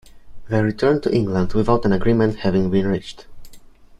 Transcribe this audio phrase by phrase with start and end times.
[0.49, 3.27] They returned to England without an agreement having been reached.